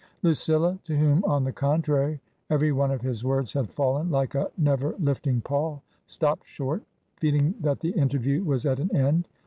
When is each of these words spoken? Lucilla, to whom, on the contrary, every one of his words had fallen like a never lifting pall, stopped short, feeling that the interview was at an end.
Lucilla, 0.23 0.79
to 0.83 0.97
whom, 0.97 1.23
on 1.25 1.43
the 1.43 1.51
contrary, 1.51 2.19
every 2.49 2.71
one 2.71 2.89
of 2.89 3.01
his 3.03 3.23
words 3.23 3.53
had 3.53 3.69
fallen 3.69 4.09
like 4.09 4.33
a 4.33 4.49
never 4.57 4.95
lifting 4.97 5.41
pall, 5.41 5.83
stopped 6.07 6.47
short, 6.47 6.81
feeling 7.17 7.53
that 7.61 7.81
the 7.81 7.91
interview 7.91 8.43
was 8.43 8.65
at 8.65 8.79
an 8.79 8.89
end. 8.95 9.27